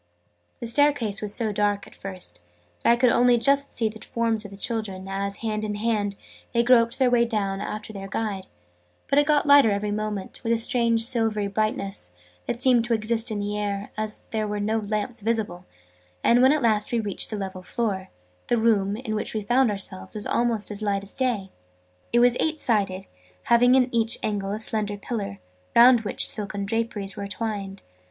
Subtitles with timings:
[0.59, 2.41] The staircase was so dark, at first,
[2.83, 6.15] that I could only just see the forms of the children, as, hand in hand,
[6.55, 8.47] they groped their way down after their guide:
[9.07, 12.13] but it got lighter every moment, with a strange silvery brightness,
[12.47, 15.65] that seemed to exist in the air, as there were no lamps visible;
[16.23, 18.09] and, when at last we reached a level floor,
[18.47, 21.51] the room, in which we found ourselves, was almost as light as day.
[22.11, 23.05] It was eight sided,
[23.43, 25.37] having in each angle a slender pillar,
[25.75, 27.83] round which silken draperies were twined.